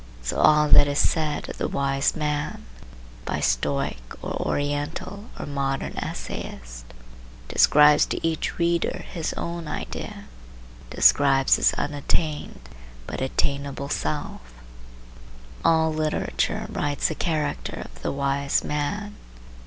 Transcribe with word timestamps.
So 0.23 0.39
all 0.39 0.67
that 0.69 0.87
is 0.87 0.97
said 0.97 1.47
of 1.47 1.59
the 1.59 1.67
wise 1.67 2.15
man 2.15 2.65
by 3.23 3.39
Stoic 3.39 4.01
or 4.23 4.31
Oriental 4.41 5.25
or 5.39 5.45
modern 5.45 5.93
essayist, 5.95 6.85
describes 7.47 8.07
to 8.07 8.27
each 8.27 8.57
reader 8.57 9.05
his 9.13 9.31
own 9.33 9.67
idea, 9.67 10.23
describes 10.89 11.57
his 11.57 11.71
unattained 11.75 12.61
but 13.05 13.21
attainable 13.21 13.89
self. 13.89 14.41
All 15.63 15.93
literature 15.93 16.65
writes 16.69 17.09
the 17.09 17.13
character 17.13 17.79
of 17.85 18.01
the 18.01 18.11
wise 18.11 18.63
man. 18.63 19.15